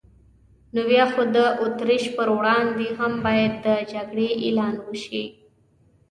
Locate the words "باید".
3.25-3.53